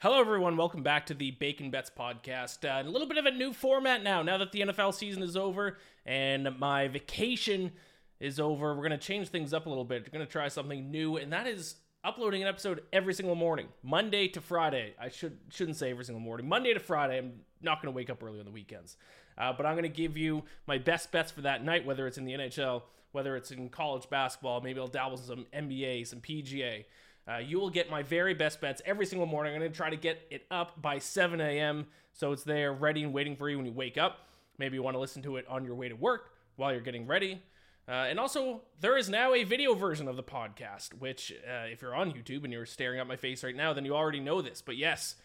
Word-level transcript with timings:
Hello, 0.00 0.20
everyone. 0.20 0.56
Welcome 0.56 0.84
back 0.84 1.06
to 1.06 1.14
the 1.14 1.32
Bacon 1.32 1.72
Bets 1.72 1.90
podcast. 1.90 2.64
Uh, 2.64 2.86
a 2.86 2.88
little 2.88 3.08
bit 3.08 3.16
of 3.16 3.26
a 3.26 3.32
new 3.32 3.52
format 3.52 4.00
now. 4.04 4.22
Now 4.22 4.38
that 4.38 4.52
the 4.52 4.60
NFL 4.60 4.94
season 4.94 5.24
is 5.24 5.36
over 5.36 5.76
and 6.06 6.56
my 6.56 6.86
vacation 6.86 7.72
is 8.20 8.38
over, 8.38 8.76
we're 8.76 8.88
going 8.88 8.92
to 8.92 8.96
change 8.96 9.30
things 9.30 9.52
up 9.52 9.66
a 9.66 9.68
little 9.68 9.84
bit. 9.84 10.04
We're 10.04 10.16
going 10.16 10.24
to 10.24 10.30
try 10.30 10.46
something 10.46 10.92
new, 10.92 11.16
and 11.16 11.32
that 11.32 11.48
is 11.48 11.74
uploading 12.04 12.42
an 12.42 12.48
episode 12.48 12.82
every 12.92 13.12
single 13.12 13.34
morning, 13.34 13.66
Monday 13.82 14.28
to 14.28 14.40
Friday. 14.40 14.94
I 15.00 15.08
should 15.08 15.36
shouldn't 15.48 15.76
say 15.76 15.90
every 15.90 16.04
single 16.04 16.22
morning. 16.22 16.48
Monday 16.48 16.72
to 16.74 16.78
Friday. 16.78 17.18
I'm 17.18 17.32
not 17.60 17.82
going 17.82 17.92
to 17.92 17.96
wake 17.96 18.08
up 18.08 18.22
early 18.22 18.38
on 18.38 18.44
the 18.44 18.52
weekends, 18.52 18.96
uh, 19.36 19.52
but 19.52 19.66
I'm 19.66 19.74
going 19.74 19.82
to 19.82 19.88
give 19.88 20.16
you 20.16 20.44
my 20.68 20.78
best 20.78 21.10
bets 21.10 21.32
for 21.32 21.40
that 21.40 21.64
night, 21.64 21.84
whether 21.84 22.06
it's 22.06 22.18
in 22.18 22.24
the 22.24 22.34
NHL, 22.34 22.82
whether 23.10 23.34
it's 23.34 23.50
in 23.50 23.68
college 23.68 24.08
basketball. 24.08 24.60
Maybe 24.60 24.78
I'll 24.78 24.86
dabble 24.86 25.16
some 25.16 25.46
NBA, 25.52 26.06
some 26.06 26.20
PGA. 26.20 26.84
Uh, 27.28 27.38
you 27.38 27.60
will 27.60 27.70
get 27.70 27.90
my 27.90 28.02
very 28.02 28.32
best 28.32 28.60
bets 28.60 28.80
every 28.86 29.04
single 29.04 29.26
morning. 29.26 29.52
I'm 29.54 29.60
going 29.60 29.70
to 29.70 29.76
try 29.76 29.90
to 29.90 29.96
get 29.96 30.22
it 30.30 30.46
up 30.50 30.80
by 30.80 30.98
7 30.98 31.40
a.m. 31.40 31.86
so 32.12 32.32
it's 32.32 32.44
there 32.44 32.72
ready 32.72 33.02
and 33.02 33.12
waiting 33.12 33.36
for 33.36 33.50
you 33.50 33.56
when 33.56 33.66
you 33.66 33.72
wake 33.72 33.98
up. 33.98 34.28
Maybe 34.58 34.76
you 34.76 34.82
want 34.82 34.94
to 34.94 35.00
listen 35.00 35.22
to 35.22 35.36
it 35.36 35.46
on 35.48 35.64
your 35.64 35.74
way 35.74 35.88
to 35.88 35.94
work 35.94 36.30
while 36.56 36.72
you're 36.72 36.80
getting 36.80 37.06
ready. 37.06 37.42
Uh, 37.86 38.06
and 38.08 38.18
also, 38.20 38.62
there 38.80 38.96
is 38.96 39.08
now 39.08 39.32
a 39.34 39.44
video 39.44 39.74
version 39.74 40.08
of 40.08 40.16
the 40.16 40.22
podcast, 40.22 40.92
which, 40.98 41.32
uh, 41.48 41.66
if 41.66 41.80
you're 41.80 41.94
on 41.94 42.12
YouTube 42.12 42.44
and 42.44 42.52
you're 42.52 42.66
staring 42.66 43.00
at 43.00 43.06
my 43.06 43.16
face 43.16 43.42
right 43.42 43.56
now, 43.56 43.72
then 43.72 43.84
you 43.84 43.94
already 43.94 44.20
know 44.20 44.42
this. 44.42 44.60
But 44.60 44.76
yes, 44.76 45.16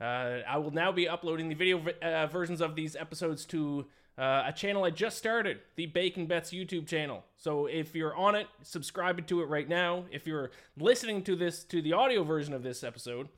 uh, 0.00 0.40
I 0.48 0.58
will 0.58 0.72
now 0.72 0.90
be 0.90 1.08
uploading 1.08 1.48
the 1.48 1.54
video 1.54 1.80
uh, 2.02 2.26
versions 2.26 2.60
of 2.60 2.74
these 2.74 2.96
episodes 2.96 3.44
to 3.46 3.86
uh, 4.18 4.44
a 4.46 4.52
channel 4.52 4.82
I 4.82 4.90
just 4.90 5.16
started, 5.16 5.60
the 5.76 5.86
Bacon 5.86 6.26
Bets 6.26 6.50
YouTube 6.50 6.88
channel. 6.88 7.24
So 7.36 7.66
if 7.66 7.94
you're 7.94 8.16
on 8.16 8.34
it, 8.34 8.48
subscribe 8.62 9.24
to 9.28 9.42
it 9.42 9.44
right 9.44 9.68
now. 9.68 10.06
If 10.10 10.26
you're 10.26 10.50
listening 10.76 11.22
to 11.24 11.36
this 11.36 11.62
to 11.64 11.80
the 11.80 11.92
audio 11.92 12.24
version 12.24 12.52
of 12.52 12.64
this 12.64 12.82
episode, 12.82 13.28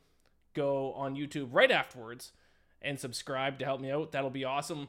go 0.55 0.93
on 0.93 1.15
YouTube 1.15 1.49
right 1.51 1.71
afterwards 1.71 2.31
and 2.81 2.99
subscribe 2.99 3.59
to 3.59 3.65
help 3.65 3.79
me 3.79 3.91
out. 3.91 4.11
That'll 4.11 4.31
be 4.31 4.43
awesome. 4.43 4.87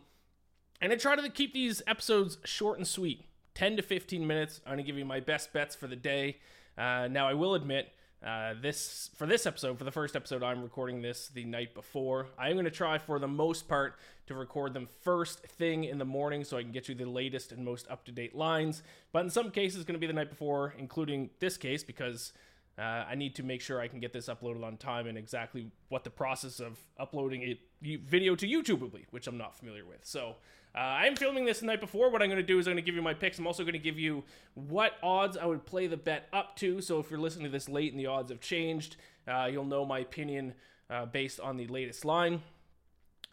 And 0.81 0.93
I 0.93 0.97
try 0.97 1.15
to 1.15 1.29
keep 1.29 1.53
these 1.53 1.83
episodes 1.87 2.39
short 2.45 2.79
and 2.79 2.87
sweet, 2.87 3.27
10 3.55 3.77
to 3.77 3.83
15 3.83 4.27
minutes. 4.27 4.63
I'm 4.64 4.73
gonna 4.73 4.83
give 4.85 4.97
you 4.97 5.05
my 5.05 5.20
best 5.20 5.52
bets 5.52 5.75
for 5.77 5.89
the 5.89 5.97
day. 5.97 6.39
Uh, 6.79 7.07
now 7.11 7.29
I 7.29 7.35
will 7.35 7.55
admit 7.55 7.92
uh, 8.24 8.55
this 8.60 9.10
for 9.16 9.27
this 9.27 9.46
episode, 9.46 9.78
for 9.78 9.84
the 9.84 9.90
first 9.90 10.14
episode, 10.14 10.42
I'm 10.42 10.62
recording 10.62 11.02
this 11.02 11.28
the 11.28 11.44
night 11.44 11.74
before. 11.74 12.28
I'm 12.38 12.52
going 12.52 12.64
to 12.64 12.70
try 12.70 12.98
for 12.98 13.18
the 13.18 13.27
most 13.27 13.68
part 13.68 13.96
to 14.27 14.34
record 14.34 14.74
them 14.74 14.88
first 15.00 15.40
thing 15.40 15.84
in 15.84 15.98
the 15.98 16.05
morning, 16.05 16.44
so 16.44 16.56
I 16.56 16.62
can 16.62 16.70
get 16.70 16.88
you 16.88 16.94
the 16.94 17.05
latest 17.05 17.50
and 17.50 17.64
most 17.64 17.90
up 17.90 18.05
to 18.05 18.12
date 18.12 18.34
lines. 18.34 18.83
But 19.12 19.24
in 19.24 19.30
some 19.30 19.50
cases, 19.50 19.78
it's 19.78 19.86
going 19.86 19.94
to 19.94 20.00
be 20.00 20.06
the 20.06 20.12
night 20.12 20.30
before, 20.30 20.74
including 20.78 21.30
this 21.40 21.56
case, 21.56 21.83
because 21.83 22.33
uh, 22.78 22.83
I 22.83 23.16
need 23.16 23.34
to 23.36 23.42
make 23.42 23.60
sure 23.60 23.80
I 23.80 23.88
can 23.88 23.98
get 23.98 24.12
this 24.12 24.28
uploaded 24.28 24.64
on 24.64 24.77
time 24.77 25.06
and 25.08 25.18
exactly 25.18 25.72
what 25.89 26.04
the 26.04 26.10
process 26.10 26.60
of 26.60 26.78
uploading 26.98 27.42
a 27.42 27.96
video 27.96 28.36
to 28.36 28.46
YouTube 28.46 28.80
will 28.80 28.89
be, 28.89 29.04
which 29.10 29.27
I'm 29.27 29.36
not 29.36 29.58
familiar 29.58 29.84
with. 29.84 30.04
So 30.04 30.36
uh, 30.74 30.78
I'm 30.78 31.16
filming 31.16 31.44
this 31.44 31.60
the 31.60 31.66
night 31.66 31.80
before. 31.80 32.10
What 32.10 32.22
I'm 32.22 32.28
going 32.28 32.40
to 32.40 32.46
do 32.46 32.58
is 32.58 32.66
I'm 32.66 32.72
going 32.72 32.83
to 32.83 32.86
give 32.86 32.94
you 32.94 33.02
my 33.02 33.12
picks. 33.14 33.38
I'm 33.38 33.46
also 33.46 33.62
going 33.62 33.74
to 33.74 33.78
give 33.78 33.98
you 33.98 34.24
what 34.55 34.94
odds 35.02 35.36
I 35.36 35.44
would 35.44 35.66
play 35.66 35.86
the 35.86 35.98
bet 35.98 36.28
up 36.33 36.56
to. 36.56 36.80
So 36.80 36.98
if 36.98 37.10
you're 37.10 37.20
listening 37.20 37.44
to 37.44 37.50
this 37.50 37.68
late 37.68 37.92
and 37.92 38.00
the 38.00 38.06
odds 38.06 38.30
have 38.30 38.40
changed, 38.40 38.96
uh, 39.28 39.48
you'll 39.50 39.66
know 39.66 39.84
my 39.84 39.98
opinion 39.98 40.55
uh, 40.88 41.06
based 41.06 41.40
on 41.40 41.58
the 41.58 41.66
latest 41.66 42.05
line. 42.05 42.40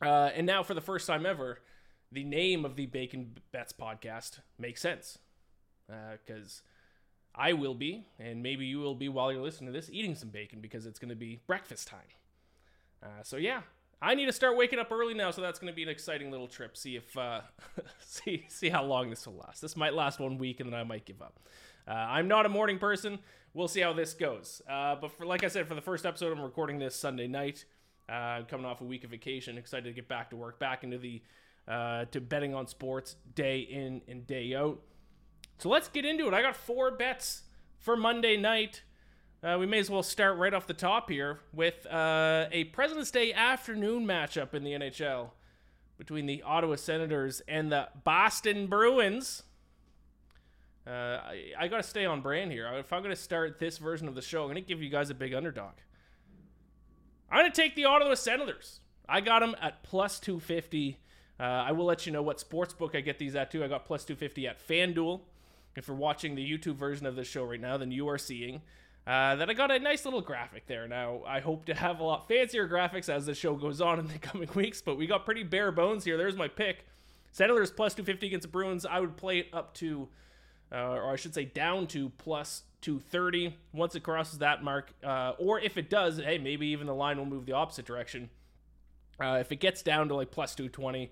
Uh, 0.02 0.32
and 0.36 0.46
now, 0.46 0.64
for 0.64 0.74
the 0.74 0.82
first 0.82 1.08
time 1.08 1.26
ever, 1.26 1.60
the 2.12 2.24
name 2.24 2.66
of 2.66 2.76
the 2.76 2.86
Bacon 2.86 3.36
Bets 3.52 3.74
podcast 3.74 4.40
makes 4.58 4.82
sense. 4.82 5.18
Because 5.88 6.62
uh, 7.36 7.42
I 7.42 7.54
will 7.54 7.74
be, 7.74 8.06
and 8.20 8.44
maybe 8.44 8.66
you 8.66 8.80
will 8.80 8.96
be 8.96 9.10
while 9.10 9.32
you're 9.32 9.42
listening 9.42 9.74
to 9.74 9.78
this, 9.78 9.90
eating 9.92 10.16
some 10.16 10.30
bacon 10.30 10.60
because 10.60 10.86
it's 10.86 11.00
going 11.00 11.10
to 11.10 11.16
be 11.16 11.40
breakfast 11.48 11.88
time. 11.88 12.00
Uh, 13.02 13.24
so, 13.24 13.38
yeah, 13.38 13.62
I 14.02 14.16
need 14.16 14.28
to 14.28 14.34
start 14.34 14.56
waking 14.56 14.80
up 14.80 14.92
early 14.92 15.14
now, 15.14 15.32
so 15.32 15.42
that's 15.42 15.60
going 15.60 15.72
to 15.72 15.76
be 15.76 15.84
an 15.84 15.90
exciting 15.90 16.32
little 16.32 16.48
trip. 16.48 16.78
See 16.78 16.96
if 16.96 17.18
uh, 17.18 17.42
see 18.02 18.46
see 18.48 18.70
how 18.70 18.84
long 18.84 19.10
this 19.10 19.28
will 19.28 19.36
last. 19.36 19.62
This 19.62 19.76
might 19.76 19.94
last 19.94 20.20
one 20.20 20.38
week, 20.38 20.60
and 20.60 20.72
then 20.72 20.80
I 20.80 20.84
might 20.84 21.06
give 21.06 21.22
up. 21.22 21.40
Uh, 21.88 21.92
I'm 21.92 22.28
not 22.28 22.46
a 22.46 22.50
morning 22.50 22.80
person. 22.80 23.20
We'll 23.54 23.68
see 23.68 23.82
how 23.82 23.94
this 23.94 24.14
goes. 24.14 24.62
Uh, 24.70 24.96
but 24.96 25.12
for 25.12 25.26
like 25.26 25.44
I 25.44 25.48
said, 25.48 25.68
for 25.68 25.76
the 25.76 25.82
first 25.82 26.06
episode, 26.06 26.32
I'm 26.32 26.42
recording 26.42 26.80
this 26.80 26.96
Sunday 26.96 27.28
night. 27.28 27.66
Uh, 28.08 28.42
coming 28.48 28.66
off 28.66 28.82
a 28.82 28.86
week 28.86 29.04
of 29.04 29.12
vacation, 29.12 29.58
excited 29.58 29.86
to 29.86 29.94
get 29.94 30.08
back 30.08 30.32
to 30.32 30.36
work, 30.36 30.60
back 30.60 30.84
into 30.84 30.98
the 30.98 31.22
uh, 31.68 32.06
to 32.06 32.22
betting 32.22 32.56
on 32.56 32.68
sports 32.68 33.16
day 33.36 33.60
in 33.60 34.02
and 34.08 34.26
day 34.26 34.56
out. 34.56 34.80
So 35.60 35.70
let's 35.70 35.90
get 35.90 36.06
into 36.06 36.28
it. 36.28 36.34
I 36.34 36.42
got 36.42 36.56
four 36.56 36.90
bets 36.90 37.44
for 37.78 37.96
Monday 37.96 38.38
night. 38.38 38.82
Uh, 39.42 39.56
we 39.58 39.66
may 39.66 39.80
as 39.80 39.90
well 39.90 40.04
start 40.04 40.38
right 40.38 40.54
off 40.54 40.68
the 40.68 40.74
top 40.74 41.10
here 41.10 41.40
with 41.54 41.86
uh, 41.88 42.48
a 42.52 42.66
President's 42.66 43.10
Day 43.10 43.32
afternoon 43.32 44.06
matchup 44.06 44.54
in 44.54 44.66
the 44.66 44.72
NHL 44.72 45.30
between 45.98 46.26
the 46.26 46.42
Ottawa 46.42 46.76
Senators 46.76 47.42
and 47.48 47.72
the 47.72 47.88
Boston 48.04 48.68
Bruins. 48.68 49.44
Uh, 50.86 50.90
I, 50.90 51.54
I 51.58 51.68
got 51.70 51.78
to 51.78 51.84
stay 51.84 52.06
on 52.06 52.20
brand 52.20 52.52
here. 52.52 52.68
If 52.74 52.92
I'm 52.92 53.02
going 53.02 53.16
to 53.16 53.22
start 53.22 53.60
this 53.60 53.78
version 53.78 54.10
of 54.10 54.16
the 54.16 54.22
show, 54.22 54.42
I'm 54.42 54.48
going 54.48 54.56
to 54.56 54.68
give 54.68 54.84
you 54.84 54.90
guys 54.90 55.10
a 55.10 55.14
big 55.14 55.34
underdog. 55.34 55.72
I'm 57.32 57.40
going 57.40 57.52
to 57.52 57.62
take 57.62 57.76
the 57.78 57.86
Ottawa 57.86 58.16
Senators. 58.16 58.82
I 59.08 59.22
got 59.22 59.40
them 59.40 59.56
at 59.62 59.84
plus 59.84 60.20
250. 60.20 61.00
Uh, 61.40 61.44
I 61.44 61.72
will 61.72 61.86
let 61.86 62.06
you 62.06 62.12
know 62.12 62.22
what 62.22 62.42
sports 62.42 62.74
book 62.74 62.94
I 62.94 63.00
get 63.00 63.20
these 63.20 63.38
at 63.38 63.52
too. 63.52 63.64
I 63.64 63.70
got 63.70 63.86
plus 63.86 64.04
250 64.04 64.48
at 64.48 64.68
FanDuel. 64.68 65.22
If 65.78 65.88
you're 65.88 65.96
watching 65.96 66.36
the 66.36 66.46
YouTube 66.46 66.76
version 66.76 67.06
of 67.06 67.16
this 67.16 67.28
show 67.30 67.46
right 67.46 67.62
now, 67.62 67.78
then 67.78 67.90
you 67.90 68.10
are 68.10 68.18
seeing 68.18 68.62
uh, 69.08 69.36
then 69.36 69.50
I 69.50 69.54
got 69.54 69.72
a 69.72 69.80
nice 69.80 70.06
little 70.06 70.22
graphic 70.22 70.68
there. 70.68 70.88
Now, 70.88 71.22
I 71.26 71.40
hope 71.40 71.66
to 71.66 71.74
have 71.74 72.00
a 72.00 72.04
lot 72.04 72.28
fancier 72.28 72.68
graphics 72.68 73.10
as 73.10 73.26
the 73.26 73.34
show 73.34 73.56
goes 73.56 73.82
on 73.82 74.00
in 74.00 74.08
the 74.08 74.18
coming 74.20 74.50
weeks, 74.54 74.82
but 74.82 74.98
we 74.98 75.08
got 75.08 75.26
pretty 75.26 75.44
bare 75.44 75.72
bones 75.72 76.04
here. 76.04 76.18
There's 76.18 76.36
my 76.36 76.48
pick. 76.48 76.86
Senators 77.32 77.72
plus 77.72 77.94
250 77.94 78.28
against 78.28 78.44
the 78.44 78.48
Bruins. 78.50 78.86
I 78.86 79.00
would 79.00 79.18
play 79.18 79.40
it 79.40 79.48
up 79.54 79.74
to, 79.76 80.08
uh, 80.72 80.76
or 80.76 81.12
I 81.12 81.16
should 81.16 81.34
say 81.34 81.46
down 81.46 81.88
to 81.88 82.10
plus 82.18 82.64
230 82.82 83.56
once 83.74 83.96
it 83.96 84.02
crosses 84.02 84.40
that 84.40 84.64
mark. 84.64 84.94
Uh, 85.04 85.34
or 85.38 85.60
if 85.60 85.78
it 85.78 85.90
does, 85.90 86.18
hey, 86.18 86.38
maybe 86.38 86.68
even 86.68 86.88
the 86.88 86.96
line 86.96 87.18
will 87.18 87.26
move 87.26 87.46
the 87.46 87.54
opposite 87.54 87.86
direction. 87.86 88.30
Uh, 89.20 89.38
if 89.40 89.52
it 89.52 89.58
gets 89.58 89.84
down 89.84 90.08
to 90.08 90.16
like 90.16 90.32
plus 90.32 90.56
220, 90.56 91.12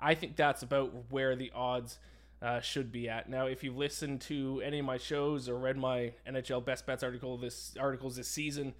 I 0.00 0.14
think 0.14 0.36
that's 0.36 0.62
about 0.62 0.92
where 1.10 1.34
the 1.34 1.50
odds 1.54 1.98
uh, 2.40 2.60
should 2.60 2.92
be 2.92 3.08
at. 3.08 3.28
Now, 3.28 3.46
if 3.46 3.64
you've 3.64 3.76
listened 3.76 4.20
to 4.22 4.62
any 4.64 4.78
of 4.78 4.84
my 4.84 4.98
shows 4.98 5.48
or 5.48 5.58
read 5.58 5.76
my 5.76 6.12
NHL 6.26 6.64
best 6.64 6.86
bets 6.86 7.02
article 7.02 7.36
this 7.36 7.76
articles 7.78 8.16
this 8.16 8.28
season, 8.28 8.74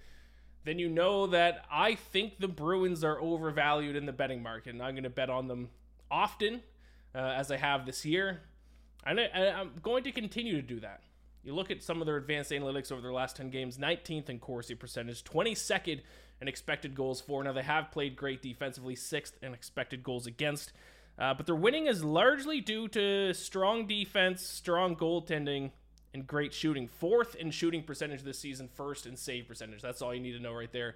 then 0.65 0.79
you 0.79 0.89
know 0.89 1.27
that 1.27 1.65
I 1.71 1.95
think 1.95 2.39
the 2.39 2.47
Bruins 2.47 3.03
are 3.03 3.19
overvalued 3.19 3.95
in 3.95 4.05
the 4.05 4.13
betting 4.13 4.43
market, 4.43 4.73
and 4.73 4.81
I'm 4.81 4.93
going 4.93 5.03
to 5.03 5.09
bet 5.09 5.29
on 5.29 5.47
them 5.47 5.69
often, 6.11 6.61
uh, 7.13 7.17
as 7.17 7.51
I 7.51 7.57
have 7.57 7.85
this 7.85 8.05
year. 8.05 8.41
And 9.05 9.19
I, 9.19 9.27
I'm 9.57 9.71
going 9.81 10.03
to 10.03 10.11
continue 10.11 10.55
to 10.55 10.61
do 10.61 10.79
that. 10.81 11.01
You 11.43 11.55
look 11.55 11.71
at 11.71 11.81
some 11.81 12.01
of 12.01 12.05
their 12.05 12.17
advanced 12.17 12.51
analytics 12.51 12.91
over 12.91 13.01
their 13.01 13.13
last 13.13 13.37
10 13.37 13.49
games 13.49 13.77
19th 13.77 14.29
in 14.29 14.39
Corsi 14.39 14.75
percentage, 14.75 15.23
22nd 15.23 16.01
in 16.41 16.47
expected 16.47 16.95
goals 16.95 17.21
for. 17.21 17.43
Now, 17.43 17.53
they 17.53 17.63
have 17.63 17.91
played 17.91 18.15
great 18.15 18.41
defensively, 18.41 18.95
6th 18.95 19.33
in 19.41 19.53
expected 19.53 20.03
goals 20.03 20.27
against. 20.27 20.73
Uh, 21.19 21.33
but 21.33 21.45
their 21.45 21.55
winning 21.55 21.87
is 21.87 22.03
largely 22.03 22.61
due 22.61 22.87
to 22.87 23.33
strong 23.33 23.85
defense, 23.85 24.41
strong 24.41 24.95
goaltending, 24.95 25.71
and 26.13 26.25
great 26.25 26.53
shooting. 26.53 26.87
Fourth 26.87 27.35
in 27.35 27.51
shooting 27.51 27.83
percentage 27.83 28.23
this 28.23 28.39
season, 28.39 28.69
first 28.73 29.05
in 29.05 29.15
save 29.17 29.47
percentage. 29.47 29.81
That's 29.81 30.01
all 30.01 30.13
you 30.13 30.21
need 30.21 30.31
to 30.31 30.39
know 30.39 30.53
right 30.53 30.71
there. 30.71 30.95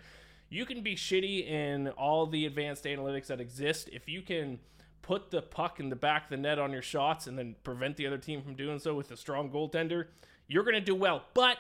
you 0.50 0.66
can 0.66 0.82
be 0.82 0.96
shitty 0.96 1.48
in 1.48 1.90
all 1.90 2.26
the 2.28 2.46
advanced 2.46 2.86
analytics 2.86 3.28
that 3.28 3.42
exist. 3.42 3.90
If 3.92 4.08
you 4.08 4.22
can 4.22 4.60
put 5.02 5.32
the 5.32 5.42
puck 5.42 5.80
in 5.80 5.90
the 5.90 5.96
back 5.96 6.26
of 6.26 6.30
the 6.30 6.38
net 6.38 6.60
on 6.60 6.72
your 6.72 6.82
shots 6.82 7.28
and 7.28 7.38
then 7.38 7.56
prevent 7.64 7.98
the 7.98 8.08
other 8.08 8.18
team 8.18 8.42
from 8.42 8.56
doing 8.56 8.80
so 8.80 8.94
with 8.94 9.12
a 9.12 9.18
strong 9.18 9.50
goaltender, 9.50 10.08
you're 10.48 10.64
going 10.64 10.76
to 10.76 10.82
do 10.82 10.96
well. 10.96 11.24
But 11.34 11.58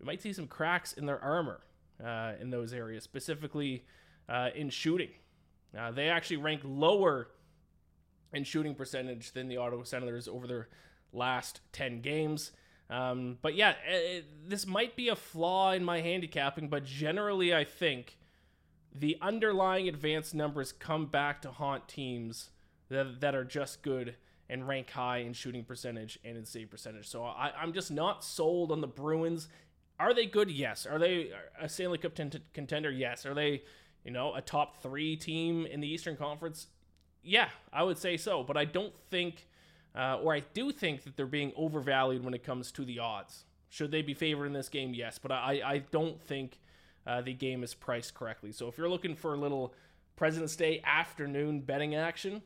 we 0.00 0.06
might 0.06 0.22
see 0.22 0.32
some 0.32 0.46
cracks 0.46 0.92
in 0.92 1.04
their 1.04 1.22
armor 1.22 1.60
uh, 2.02 2.32
in 2.40 2.50
those 2.50 2.72
areas, 2.72 3.04
specifically 3.04 3.84
uh, 4.28 4.50
in 4.54 4.70
shooting. 4.70 5.10
Uh, 5.78 5.90
they 5.90 6.08
actually 6.08 6.38
rank 6.38 6.62
lower 6.64 7.28
in 8.32 8.44
shooting 8.44 8.74
percentage 8.74 9.32
than 9.32 9.48
the 9.48 9.56
Ottawa 9.56 9.84
Senators 9.84 10.28
over 10.28 10.46
their 10.46 10.68
last 11.12 11.60
10 11.72 12.00
games. 12.00 12.52
Um, 12.90 13.38
but 13.42 13.54
yeah, 13.54 13.74
it, 13.86 14.48
this 14.48 14.66
might 14.66 14.96
be 14.96 15.08
a 15.08 15.16
flaw 15.16 15.72
in 15.72 15.84
my 15.84 16.00
handicapping, 16.00 16.68
but 16.68 16.84
generally, 16.84 17.54
I 17.54 17.64
think 17.64 18.16
the 18.94 19.18
underlying 19.20 19.88
advanced 19.88 20.34
numbers 20.34 20.72
come 20.72 21.06
back 21.06 21.42
to 21.42 21.50
haunt 21.50 21.88
teams 21.88 22.50
that, 22.88 23.20
that 23.20 23.34
are 23.34 23.44
just 23.44 23.82
good 23.82 24.16
and 24.48 24.66
rank 24.66 24.90
high 24.90 25.18
in 25.18 25.34
shooting 25.34 25.64
percentage 25.64 26.18
and 26.24 26.36
in 26.36 26.46
save 26.46 26.70
percentage. 26.70 27.06
So 27.06 27.22
I, 27.24 27.52
I'm 27.60 27.72
just 27.72 27.90
not 27.90 28.24
sold 28.24 28.72
on 28.72 28.80
the 28.80 28.86
Bruins. 28.86 29.48
Are 30.00 30.14
they 30.14 30.26
good? 30.26 30.50
Yes. 30.50 30.86
Are 30.86 30.98
they 30.98 31.30
a 31.60 31.68
Stanley 31.68 31.98
Cup 31.98 32.14
t- 32.14 32.30
contender? 32.54 32.90
Yes. 32.90 33.26
Are 33.26 33.34
they, 33.34 33.62
you 34.04 34.10
know, 34.10 34.34
a 34.34 34.40
top 34.40 34.80
three 34.82 35.16
team 35.16 35.66
in 35.66 35.80
the 35.80 35.88
Eastern 35.88 36.16
Conference? 36.16 36.68
Yeah, 37.28 37.48
I 37.72 37.82
would 37.82 37.98
say 37.98 38.16
so. 38.16 38.42
But 38.42 38.56
I 38.56 38.64
don't 38.64 38.94
think, 39.10 39.46
uh, 39.94 40.18
or 40.22 40.34
I 40.34 40.40
do 40.54 40.72
think 40.72 41.04
that 41.04 41.16
they're 41.16 41.26
being 41.26 41.52
overvalued 41.56 42.24
when 42.24 42.34
it 42.34 42.42
comes 42.42 42.72
to 42.72 42.84
the 42.84 42.98
odds. 42.98 43.44
Should 43.68 43.90
they 43.90 44.02
be 44.02 44.14
favored 44.14 44.46
in 44.46 44.54
this 44.54 44.68
game? 44.68 44.94
Yes. 44.94 45.18
But 45.18 45.32
I, 45.32 45.60
I 45.64 45.78
don't 45.90 46.20
think 46.22 46.58
uh, 47.06 47.20
the 47.20 47.34
game 47.34 47.62
is 47.62 47.74
priced 47.74 48.14
correctly. 48.14 48.52
So 48.52 48.66
if 48.68 48.78
you're 48.78 48.88
looking 48.88 49.14
for 49.14 49.34
a 49.34 49.36
little 49.36 49.74
President's 50.16 50.56
Day 50.56 50.80
afternoon 50.84 51.60
betting 51.60 51.94
action, 51.94 52.42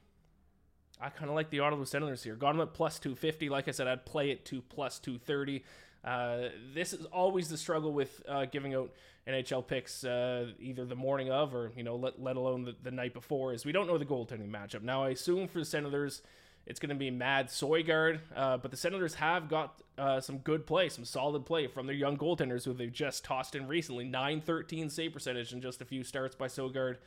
I 1.01 1.11
kind 1.11 1.31
of 1.31 1.37
like 1.37 1.51
the 1.51 1.61
Ottawa 1.61 1.85
Senators 1.85 2.25
here. 2.25 2.35
Got 2.35 2.53
them 2.53 2.61
at 2.61 2.75
plus 2.75 2.99
250. 2.99 3.49
Like 3.49 3.69
I 3.69 3.71
said, 3.71 3.87
I'd 3.87 4.05
play 4.05 4.31
it 4.31 4.45
to 4.47 4.61
plus 4.63 4.99
230. 4.99 5.65
Uh, 6.05 6.49
this 6.75 6.93
is 6.93 7.05
always 7.07 7.49
the 7.49 7.57
struggle 7.57 7.93
with 7.93 8.23
uh, 8.29 8.45
giving 8.47 8.75
out 8.75 8.91
NHL 9.29 9.67
picks 9.67 10.03
uh, 10.05 10.49
either 10.59 10.85
the 10.85 10.97
morning 10.97 11.31
of 11.31 11.55
or 11.55 11.71
you 11.77 11.85
know 11.85 11.95
let, 11.95 12.21
let 12.21 12.37
alone 12.37 12.65
the, 12.65 12.75
the, 12.83 12.91
night 12.91 13.15
before 13.15 13.53
is 13.53 13.65
we 13.65 13.71
don't 13.71 13.87
know 13.87 13.99
the 13.99 14.05
goaltending 14.05 14.51
matchup. 14.51 14.83
Now 14.83 15.05
I 15.05 15.11
assume 15.11 15.47
for 15.47 15.61
the 15.61 15.65
Senators 15.65 16.23
it's 16.67 16.79
going 16.79 16.91
to 16.91 16.97
be 16.97 17.11
Mads 17.11 17.53
Sogaard, 17.53 18.21
uh, 18.37 18.57
but 18.57 18.71
the 18.71 18.77
Senators 18.77 19.15
have 19.15 19.49
got 19.49 19.81
uh, 19.99 20.21
some 20.21 20.39
good 20.39 20.67
play, 20.67 20.89
some 20.89 21.05
solid 21.05 21.45
play 21.45 21.67
from 21.67 21.87
their 21.87 21.95
young 21.95 22.17
goaltenders 22.17 22.65
who 22.65 22.73
they've 22.73 22.93
just 22.93 23.25
tossed 23.25 23.55
in 23.55 23.67
recently. 23.67 24.05
913 24.05 24.89
save 24.89 25.13
percentage 25.13 25.53
in 25.53 25.61
just 25.61 25.83
a 25.83 25.85
few 25.85 26.05
starts 26.05 26.37
by 26.37 26.47
Soigard. 26.47 26.99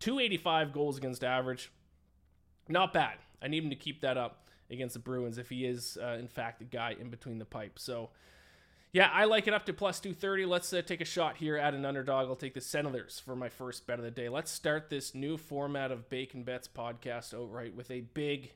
285 0.00 0.72
goals 0.72 0.98
against 0.98 1.24
average. 1.24 1.70
Not 2.68 2.92
bad. 2.92 3.16
I 3.42 3.48
need 3.48 3.64
him 3.64 3.70
to 3.70 3.76
keep 3.76 4.02
that 4.02 4.18
up 4.18 4.49
against 4.70 4.94
the 4.94 5.00
Bruins 5.00 5.38
if 5.38 5.48
he 5.50 5.64
is, 5.64 5.98
uh, 6.02 6.16
in 6.18 6.28
fact, 6.28 6.58
the 6.58 6.64
guy 6.64 6.96
in 6.98 7.10
between 7.10 7.38
the 7.38 7.44
pipes. 7.44 7.82
So, 7.82 8.10
yeah, 8.92 9.10
I 9.12 9.24
like 9.24 9.46
it 9.46 9.54
up 9.54 9.66
to 9.66 9.72
plus 9.72 10.00
230. 10.00 10.46
Let's 10.46 10.72
uh, 10.72 10.82
take 10.82 11.00
a 11.00 11.04
shot 11.04 11.36
here 11.36 11.56
at 11.56 11.74
an 11.74 11.84
underdog. 11.84 12.28
I'll 12.28 12.36
take 12.36 12.54
the 12.54 12.60
Senators 12.60 13.20
for 13.24 13.36
my 13.36 13.48
first 13.48 13.86
bet 13.86 13.98
of 13.98 14.04
the 14.04 14.10
day. 14.10 14.28
Let's 14.28 14.50
start 14.50 14.90
this 14.90 15.14
new 15.14 15.36
format 15.36 15.92
of 15.92 16.08
Bacon 16.08 16.42
Bets 16.42 16.68
podcast 16.68 17.34
outright 17.34 17.74
with 17.74 17.90
a 17.90 18.00
big 18.00 18.52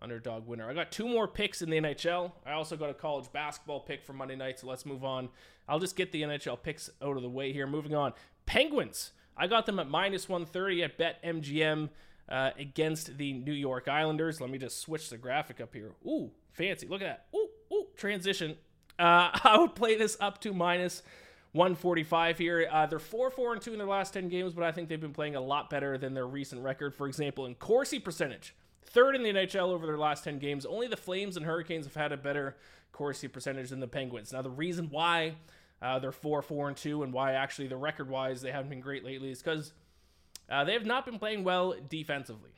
underdog 0.00 0.46
winner. 0.46 0.68
I 0.68 0.74
got 0.74 0.90
two 0.90 1.06
more 1.06 1.28
picks 1.28 1.62
in 1.62 1.70
the 1.70 1.80
NHL. 1.80 2.32
I 2.44 2.52
also 2.52 2.76
got 2.76 2.90
a 2.90 2.94
college 2.94 3.30
basketball 3.32 3.80
pick 3.80 4.04
for 4.04 4.12
Monday 4.12 4.34
night, 4.34 4.58
so 4.58 4.66
let's 4.66 4.84
move 4.84 5.04
on. 5.04 5.28
I'll 5.68 5.78
just 5.78 5.94
get 5.94 6.10
the 6.10 6.22
NHL 6.22 6.60
picks 6.60 6.90
out 7.00 7.16
of 7.16 7.22
the 7.22 7.28
way 7.30 7.52
here. 7.52 7.66
Moving 7.66 7.94
on. 7.94 8.12
Penguins. 8.46 9.12
I 9.36 9.46
got 9.46 9.66
them 9.66 9.78
at 9.78 9.88
minus 9.88 10.28
130 10.28 10.82
at 10.82 10.98
BetMGM 10.98 11.88
uh, 12.32 12.50
against 12.58 13.18
the 13.18 13.34
New 13.34 13.52
York 13.52 13.86
Islanders. 13.88 14.40
Let 14.40 14.50
me 14.50 14.56
just 14.56 14.80
switch 14.80 15.10
the 15.10 15.18
graphic 15.18 15.60
up 15.60 15.74
here. 15.74 15.92
Ooh, 16.06 16.30
fancy. 16.52 16.88
Look 16.88 17.02
at 17.02 17.04
that. 17.04 17.26
Ooh, 17.36 17.48
ooh, 17.72 17.86
transition. 17.94 18.56
Uh, 18.98 19.30
I 19.44 19.58
would 19.60 19.74
play 19.74 19.96
this 19.96 20.16
up 20.18 20.40
to 20.40 20.54
minus 20.54 21.02
145 21.52 22.38
here. 22.38 22.66
Uh, 22.72 22.86
they're 22.86 22.98
4 22.98 23.30
4 23.30 23.52
and 23.52 23.62
2 23.62 23.72
in 23.72 23.78
their 23.78 23.86
last 23.86 24.14
10 24.14 24.30
games, 24.30 24.54
but 24.54 24.64
I 24.64 24.72
think 24.72 24.88
they've 24.88 25.00
been 25.00 25.12
playing 25.12 25.36
a 25.36 25.40
lot 25.40 25.68
better 25.68 25.98
than 25.98 26.14
their 26.14 26.26
recent 26.26 26.62
record. 26.62 26.94
For 26.94 27.06
example, 27.06 27.44
in 27.44 27.54
Corsi 27.54 27.98
percentage, 27.98 28.56
third 28.86 29.14
in 29.14 29.22
the 29.22 29.30
NHL 29.30 29.68
over 29.68 29.86
their 29.86 29.98
last 29.98 30.24
10 30.24 30.38
games. 30.38 30.64
Only 30.64 30.88
the 30.88 30.96
Flames 30.96 31.36
and 31.36 31.44
Hurricanes 31.44 31.84
have 31.84 31.94
had 31.94 32.12
a 32.12 32.16
better 32.16 32.56
Corsi 32.92 33.28
percentage 33.28 33.68
than 33.68 33.80
the 33.80 33.88
Penguins. 33.88 34.32
Now, 34.32 34.40
the 34.40 34.50
reason 34.50 34.88
why 34.90 35.34
uh, 35.82 35.98
they're 35.98 36.12
4 36.12 36.40
4 36.40 36.68
and 36.68 36.76
2 36.78 37.02
and 37.02 37.12
why 37.12 37.32
actually 37.32 37.68
the 37.68 37.76
record 37.76 38.08
wise 38.08 38.40
they 38.40 38.52
haven't 38.52 38.70
been 38.70 38.80
great 38.80 39.04
lately 39.04 39.30
is 39.30 39.42
because 39.42 39.72
uh, 40.50 40.64
they 40.64 40.72
have 40.72 40.86
not 40.86 41.04
been 41.06 41.18
playing 41.18 41.44
well 41.44 41.74
defensively. 41.88 42.50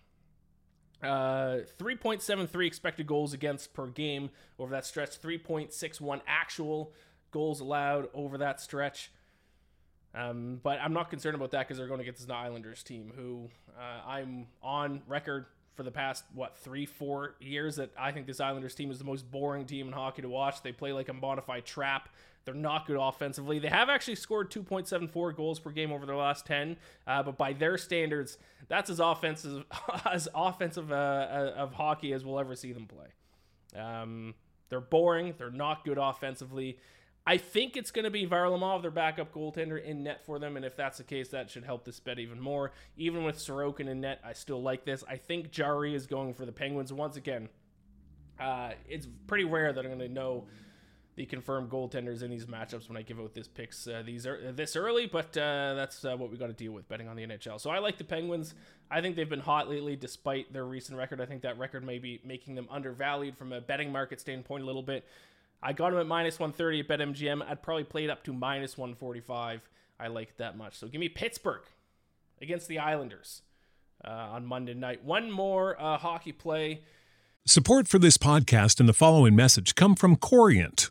Uh, 1.03 1.61
3.73 1.79 2.67
expected 2.67 3.07
goals 3.07 3.33
against 3.35 3.75
per 3.75 3.87
game 3.87 4.31
over 4.59 4.73
that 4.73 4.87
stretch, 4.87 5.21
3.61 5.21 6.21
actual 6.27 6.93
goals 7.31 7.61
allowed 7.61 8.09
over 8.15 8.39
that 8.39 8.61
stretch. 8.61 9.11
Um, 10.15 10.61
but 10.63 10.79
I'm 10.81 10.93
not 10.93 11.11
concerned 11.11 11.35
about 11.35 11.51
that 11.51 11.67
because 11.67 11.77
they're 11.77 11.89
going 11.89 11.99
to 11.99 12.05
get 12.05 12.17
this 12.17 12.31
Islanders 12.31 12.83
team, 12.83 13.13
who 13.15 13.51
uh, 13.77 14.09
I'm 14.09 14.47
on 14.63 15.03
record 15.09 15.47
for 15.75 15.83
the 15.83 15.91
past 15.91 16.25
what 16.35 16.57
three, 16.59 16.87
four 16.87 17.35
years 17.41 17.77
that 17.77 17.91
I 17.99 18.13
think 18.13 18.27
this 18.27 18.41
Islanders 18.41 18.75
team 18.75 18.91
is 18.91 18.99
the 18.99 19.05
most 19.05 19.31
boring 19.31 19.67
team 19.67 19.89
in 19.89 19.93
hockey 19.93 20.23
to 20.23 20.29
watch. 20.29 20.63
They 20.63 20.73
play 20.73 20.93
like 20.93 21.09
a 21.09 21.13
modified 21.13 21.65
trap. 21.65 22.09
They're 22.45 22.55
not 22.55 22.87
good 22.87 22.99
offensively. 23.01 23.59
They 23.59 23.69
have 23.69 23.89
actually 23.89 24.17
scored 24.17 24.51
2.74 24.51 25.35
goals 25.35 25.59
per 25.59 25.71
game 25.71 25.93
over 25.93 26.05
their 26.05 26.17
last 26.17 26.45
10, 26.47 26.77
uh, 27.07 27.23
but 27.23 27.39
by 27.39 27.55
their 27.55 27.79
standards, 27.79 28.39
that's 28.69 28.91
as 28.91 29.01
offensive 29.01 29.65
as 30.11 30.29
offensive 30.35 30.93
uh, 30.93 30.95
uh, 30.95 31.55
of 31.57 31.73
hockey 31.73 32.13
as 32.13 32.25
we'll 32.25 32.39
ever 32.39 32.55
see 32.55 32.73
them 32.73 32.87
play. 32.87 33.81
Um, 33.81 34.35
they're 34.69 34.81
boring. 34.81 35.35
They're 35.39 35.51
not 35.51 35.85
good 35.85 35.99
offensively. 35.99 36.79
I 37.27 37.39
think 37.39 37.77
it's 37.77 37.91
going 37.91 38.05
to 38.05 38.11
be 38.11 38.27
Varlamov, 38.27 38.83
their 38.83 38.91
backup 38.91 39.33
goaltender, 39.33 39.83
in 39.83 40.03
net 40.03 40.25
for 40.27 40.39
them. 40.39 40.57
And 40.57 40.65
if 40.65 40.77
that's 40.77 40.99
the 40.99 41.05
case, 41.05 41.29
that 41.31 41.51
should 41.51 41.65
help 41.65 41.85
this 41.85 41.99
bet 41.99 42.19
even 42.19 42.39
more. 42.39 42.73
Even 42.99 43.25
with 43.25 43.37
Sorokin 43.39 43.89
in 43.89 44.03
net, 44.03 44.21
I 44.25 44.35
still 44.35 44.63
like 44.63 44.85
this. 44.85 45.03
I 45.09 45.17
think 45.17 45.51
Jarry 45.51 45.95
is 45.95 46.07
going 46.07 46.35
for 46.35 46.45
the 46.45 46.53
Penguins. 46.53 46.93
Once 46.93 47.17
again, 47.17 47.49
uh, 48.39 48.73
it's 48.87 49.07
pretty 49.27 49.45
rare 49.45 49.73
that 49.73 49.81
I'm 49.81 49.87
going 49.87 50.01
to 50.01 50.09
know 50.09 50.45
the 51.17 51.25
confirmed 51.25 51.71
goaltenders 51.71 52.23
in 52.23 52.31
these 52.31 52.47
matchups 52.47 52.89
when 52.89 52.97
I 52.97 53.03
give 53.03 53.21
out 53.21 53.35
this 53.35 53.47
picks 53.47 53.87
uh, 53.87 54.03
these 54.05 54.27
are, 54.27 54.53
this 54.53 54.75
early, 54.75 55.07
but 55.07 55.37
uh, 55.37 55.75
that's 55.75 56.05
uh, 56.05 56.17
what 56.17 56.31
we 56.31 56.37
got 56.37 56.49
to 56.49 56.53
deal 56.53 56.73
with 56.73 56.89
betting 56.89 57.09
on 57.09 57.17
the 57.17 57.25
NHL. 57.25 57.61
So 57.61 57.71
I 57.71 57.79
like 57.79 57.99
the 57.99 58.05
Penguins. 58.05 58.55
I 58.91 59.01
think 59.01 59.15
they've 59.15 59.29
been 59.29 59.41
hot 59.41 59.71
lately, 59.71 59.97
despite 59.97 60.53
their 60.53 60.65
recent 60.65 60.99
record. 60.99 61.21
I 61.21 61.27
think 61.27 61.43
that 61.43 61.57
record 61.57 61.85
may 61.85 61.99
be 61.99 62.21
making 62.25 62.57
them 62.57 62.67
undervalued 62.71 63.39
from 63.39 63.53
a 63.53 63.61
betting 63.61 63.93
market 63.93 64.21
standpoint 64.21 64.65
a 64.65 64.67
little 64.67 64.83
bit. 64.83 65.07
I 65.65 65.73
got 65.73 65.95
him 65.95 65.99
at 65.99 66.07
minus 66.07 66.39
130 66.39 66.81
at 66.81 66.89
BetMGM. 66.89 67.43
I'd 67.49 67.63
probably 67.63 67.85
play 67.85 68.05
it 68.05 68.11
up 68.11 68.23
to 68.25 68.35
minus 68.35 68.77
145. 68.77 69.63
I 69.99 70.07
like 70.09 70.29
it 70.29 70.39
that 70.39 70.59
much. 70.59 70.75
So 70.75 70.87
give 70.89 71.01
me 71.01 71.09
Pittsburgh 71.09 71.63
against 72.43 72.69
the 72.69 72.79
Islanders 72.79 73.41
uh, 74.05 74.11
on 74.11 74.45
Monday 74.45 74.75
night. 74.75 75.03
One 75.03 75.31
more 75.31 75.81
uh, 75.81 75.97
hockey 75.97 76.33
play. 76.33 76.83
Support 77.47 77.89
for 77.89 77.99
this 77.99 78.19
podcast 78.19 78.79
and 78.79 78.89
the 78.89 78.93
following 78.93 79.35
message 79.35 79.75
come 79.75 79.95
from 79.95 80.17
Corient. 80.17 80.91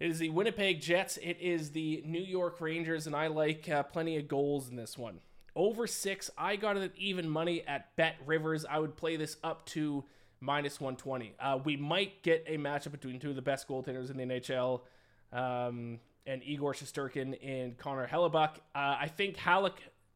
It 0.00 0.10
is 0.10 0.18
the 0.18 0.30
Winnipeg 0.30 0.80
Jets. 0.80 1.18
It 1.18 1.36
is 1.40 1.72
the 1.72 2.02
New 2.06 2.22
York 2.22 2.58
Rangers, 2.62 3.06
and 3.06 3.14
I 3.14 3.26
like 3.26 3.68
uh, 3.68 3.82
plenty 3.82 4.16
of 4.16 4.28
goals 4.28 4.70
in 4.70 4.76
this 4.76 4.96
one. 4.96 5.20
Over 5.54 5.86
six, 5.86 6.30
I 6.38 6.56
got 6.56 6.78
it 6.78 6.82
at 6.82 6.92
even 6.96 7.28
money 7.28 7.62
at 7.66 7.94
Bet 7.96 8.16
Rivers. 8.24 8.64
I 8.64 8.78
would 8.78 8.96
play 8.96 9.16
this 9.16 9.36
up 9.44 9.66
to 9.66 10.04
minus 10.40 10.80
120. 10.80 11.34
Uh, 11.38 11.58
we 11.62 11.76
might 11.76 12.22
get 12.22 12.46
a 12.48 12.56
matchup 12.56 12.92
between 12.92 13.20
two 13.20 13.28
of 13.28 13.36
the 13.36 13.42
best 13.42 13.68
goaltenders 13.68 14.10
in 14.10 14.16
the 14.16 14.24
NHL, 14.24 14.80
um, 15.34 15.98
and 16.26 16.42
Igor 16.44 16.72
Shesterkin 16.72 17.36
and 17.46 17.76
Connor 17.76 18.08
Hellebuyck. 18.08 18.56
Uh, 18.74 18.96
I 19.00 19.10
think 19.14 19.36
Halak 19.36 19.74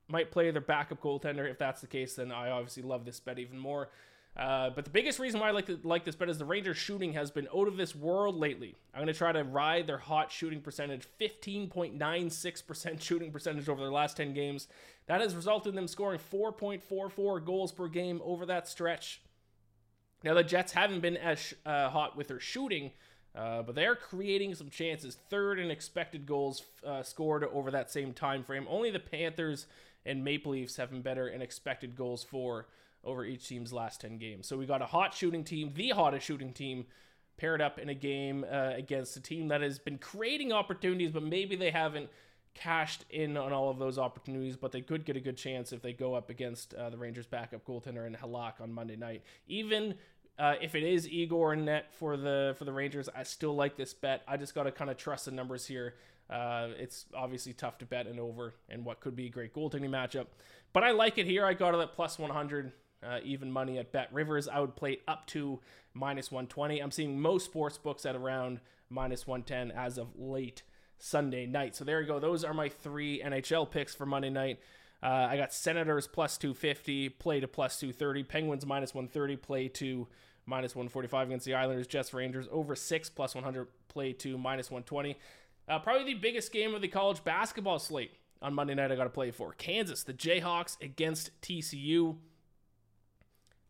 might 0.08 0.30
play 0.30 0.50
their 0.50 0.62
backup 0.62 1.02
goaltender. 1.02 1.50
If 1.50 1.58
that's 1.58 1.82
the 1.82 1.88
case, 1.88 2.14
then 2.14 2.32
I 2.32 2.48
obviously 2.48 2.84
love 2.84 3.04
this 3.04 3.20
bet 3.20 3.38
even 3.38 3.58
more. 3.58 3.90
Uh, 4.36 4.70
but 4.70 4.84
the 4.84 4.90
biggest 4.90 5.20
reason 5.20 5.38
why 5.38 5.48
I 5.48 5.50
like, 5.52 5.66
to, 5.66 5.78
like 5.84 6.04
this 6.04 6.16
bet 6.16 6.28
is 6.28 6.38
the 6.38 6.44
Rangers 6.44 6.76
shooting 6.76 7.12
has 7.12 7.30
been 7.30 7.46
out 7.56 7.68
of 7.68 7.76
this 7.76 7.94
world 7.94 8.34
lately. 8.34 8.74
I'm 8.92 8.98
going 8.98 9.06
to 9.06 9.14
try 9.14 9.30
to 9.30 9.44
ride 9.44 9.86
their 9.86 9.98
hot 9.98 10.32
shooting 10.32 10.60
percentage, 10.60 11.06
15.96% 11.20 13.00
shooting 13.00 13.30
percentage 13.30 13.68
over 13.68 13.80
their 13.80 13.92
last 13.92 14.16
10 14.16 14.34
games. 14.34 14.66
That 15.06 15.20
has 15.20 15.36
resulted 15.36 15.70
in 15.70 15.76
them 15.76 15.86
scoring 15.86 16.18
4.44 16.32 17.44
goals 17.44 17.70
per 17.70 17.86
game 17.86 18.20
over 18.24 18.44
that 18.46 18.66
stretch. 18.66 19.20
Now, 20.24 20.34
the 20.34 20.42
Jets 20.42 20.72
haven't 20.72 21.00
been 21.00 21.16
as 21.16 21.54
uh, 21.64 21.90
hot 21.90 22.16
with 22.16 22.28
their 22.28 22.40
shooting, 22.40 22.90
uh, 23.36 23.62
but 23.62 23.76
they 23.76 23.86
are 23.86 23.94
creating 23.94 24.56
some 24.56 24.70
chances. 24.70 25.16
Third 25.30 25.60
in 25.60 25.70
expected 25.70 26.26
goals 26.26 26.64
uh, 26.84 27.04
scored 27.04 27.44
over 27.44 27.70
that 27.70 27.90
same 27.90 28.12
time 28.12 28.42
frame. 28.42 28.66
Only 28.68 28.90
the 28.90 28.98
Panthers 28.98 29.66
and 30.04 30.24
Maple 30.24 30.52
Leafs 30.52 30.76
have 30.76 30.90
been 30.90 31.02
better 31.02 31.28
in 31.28 31.40
expected 31.40 31.94
goals 31.94 32.24
for 32.24 32.66
over 33.04 33.24
each 33.24 33.48
team's 33.48 33.72
last 33.72 34.00
10 34.00 34.18
games. 34.18 34.46
So 34.46 34.56
we 34.56 34.66
got 34.66 34.82
a 34.82 34.86
hot 34.86 35.14
shooting 35.14 35.44
team, 35.44 35.72
the 35.74 35.90
hottest 35.90 36.26
shooting 36.26 36.52
team, 36.52 36.86
paired 37.36 37.60
up 37.60 37.78
in 37.78 37.88
a 37.88 37.94
game 37.94 38.44
uh, 38.50 38.72
against 38.74 39.16
a 39.16 39.20
team 39.20 39.48
that 39.48 39.60
has 39.60 39.78
been 39.78 39.98
creating 39.98 40.52
opportunities, 40.52 41.10
but 41.10 41.22
maybe 41.22 41.56
they 41.56 41.70
haven't 41.70 42.08
cashed 42.54 43.04
in 43.10 43.36
on 43.36 43.52
all 43.52 43.68
of 43.68 43.78
those 43.78 43.98
opportunities, 43.98 44.56
but 44.56 44.72
they 44.72 44.80
could 44.80 45.04
get 45.04 45.16
a 45.16 45.20
good 45.20 45.36
chance 45.36 45.72
if 45.72 45.82
they 45.82 45.92
go 45.92 46.14
up 46.14 46.30
against 46.30 46.74
uh, 46.74 46.88
the 46.90 46.96
Rangers' 46.96 47.26
backup 47.26 47.66
goaltender 47.66 48.06
and 48.06 48.16
Halak 48.16 48.60
on 48.60 48.72
Monday 48.72 48.96
night. 48.96 49.22
Even 49.48 49.96
uh, 50.38 50.54
if 50.60 50.74
it 50.74 50.82
is 50.82 51.08
Igor 51.08 51.52
and 51.52 51.64
net 51.64 51.92
for 51.92 52.16
the 52.16 52.54
for 52.58 52.64
the 52.64 52.72
Rangers, 52.72 53.08
I 53.14 53.24
still 53.24 53.54
like 53.54 53.76
this 53.76 53.92
bet. 53.92 54.22
I 54.26 54.36
just 54.36 54.54
got 54.54 54.64
to 54.64 54.72
kind 54.72 54.90
of 54.90 54.96
trust 54.96 55.26
the 55.26 55.32
numbers 55.32 55.66
here. 55.66 55.94
Uh, 56.30 56.68
it's 56.78 57.06
obviously 57.14 57.52
tough 57.52 57.78
to 57.78 57.84
bet 57.84 58.06
an 58.06 58.18
over 58.18 58.54
and 58.68 58.84
what 58.84 59.00
could 59.00 59.14
be 59.14 59.26
a 59.26 59.28
great 59.28 59.52
goaltending 59.52 59.90
matchup, 59.90 60.26
but 60.72 60.82
I 60.82 60.92
like 60.92 61.18
it 61.18 61.26
here. 61.26 61.44
I 61.44 61.52
got 61.52 61.74
it 61.74 61.80
at 61.80 61.92
plus 61.92 62.18
100 62.18 62.72
uh, 63.06 63.20
even 63.24 63.50
money 63.50 63.78
at 63.78 63.92
Bet 63.92 64.12
Rivers. 64.12 64.48
I 64.48 64.60
would 64.60 64.76
play 64.76 65.00
up 65.06 65.26
to 65.28 65.60
minus 65.92 66.30
120. 66.30 66.80
I'm 66.80 66.90
seeing 66.90 67.20
most 67.20 67.46
sports 67.46 67.78
books 67.78 68.06
at 68.06 68.16
around 68.16 68.60
minus 68.90 69.26
110 69.26 69.76
as 69.76 69.98
of 69.98 70.08
late 70.16 70.62
Sunday 70.98 71.46
night. 71.46 71.76
So 71.76 71.84
there 71.84 72.00
you 72.00 72.06
go. 72.06 72.18
Those 72.18 72.44
are 72.44 72.54
my 72.54 72.68
three 72.68 73.22
NHL 73.22 73.70
picks 73.70 73.94
for 73.94 74.06
Monday 74.06 74.30
night. 74.30 74.58
Uh, 75.02 75.28
I 75.30 75.36
got 75.36 75.52
Senators 75.52 76.06
plus 76.06 76.38
250, 76.38 77.10
play 77.10 77.40
to 77.40 77.48
plus 77.48 77.78
230, 77.78 78.22
Penguins 78.24 78.64
minus 78.64 78.94
130, 78.94 79.36
play 79.36 79.68
to 79.68 80.06
minus 80.46 80.74
145 80.74 81.28
against 81.28 81.46
the 81.46 81.54
Islanders, 81.54 81.86
Jets 81.86 82.14
Rangers 82.14 82.48
over 82.50 82.74
6 82.74 83.10
plus 83.10 83.34
100, 83.34 83.66
play 83.88 84.12
to 84.14 84.38
minus 84.38 84.70
120. 84.70 85.16
Uh, 85.68 85.78
probably 85.78 86.04
the 86.04 86.18
biggest 86.18 86.52
game 86.52 86.74
of 86.74 86.80
the 86.80 86.88
college 86.88 87.22
basketball 87.24 87.78
slate 87.78 88.12
on 88.40 88.54
Monday 88.54 88.74
night 88.74 88.92
I 88.92 88.96
got 88.96 89.04
to 89.04 89.10
play 89.10 89.30
for. 89.30 89.52
Kansas, 89.52 90.02
the 90.02 90.12
Jayhawks 90.12 90.80
against 90.82 91.38
TCU. 91.40 92.16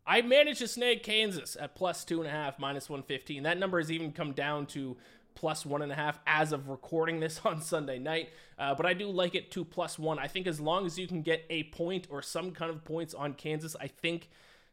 I 0.07 0.21
managed 0.21 0.59
to 0.59 0.67
snag 0.67 1.03
Kansas 1.03 1.57
at 1.59 1.75
plus 1.75 2.05
two 2.05 2.19
and 2.19 2.27
a 2.27 2.31
half, 2.31 2.59
minus 2.59 2.89
115. 2.89 3.43
That 3.43 3.57
number 3.57 3.79
has 3.79 3.91
even 3.91 4.11
come 4.11 4.33
down 4.33 4.67
to 4.67 4.97
plus 5.33 5.65
one 5.65 5.81
and 5.81 5.91
a 5.91 5.95
half 5.95 6.19
as 6.25 6.51
of 6.51 6.69
recording 6.69 7.19
this 7.19 7.41
on 7.45 7.61
Sunday 7.61 7.99
night. 7.99 8.29
Uh, 8.57 8.73
but 8.75 8.85
I 8.85 8.93
do 8.93 9.09
like 9.09 9.35
it 9.35 9.51
to 9.51 9.65
plus 9.65 9.99
one. 9.99 10.19
I 10.19 10.27
think 10.27 10.47
as 10.47 10.59
long 10.59 10.85
as 10.85 10.97
you 10.97 11.07
can 11.07 11.21
get 11.21 11.45
a 11.49 11.63
point 11.63 12.07
or 12.09 12.21
some 12.21 12.51
kind 12.51 12.71
of 12.71 12.83
points 12.85 13.13
on 13.13 13.33
Kansas, 13.33 13.75
I 13.79 13.87
think 13.87 14.29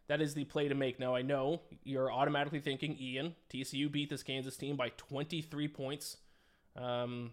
that 0.08 0.20
is 0.20 0.34
the 0.34 0.44
play 0.44 0.68
to 0.68 0.74
make. 0.74 1.00
Now, 1.00 1.14
I 1.14 1.22
know 1.22 1.60
you're 1.84 2.12
automatically 2.12 2.60
thinking, 2.60 2.96
Ian, 3.00 3.34
TCU 3.52 3.90
beat 3.90 4.10
this 4.10 4.22
Kansas 4.22 4.56
team 4.56 4.76
by 4.76 4.90
23 4.96 5.68
points 5.68 6.18
um, 6.76 7.30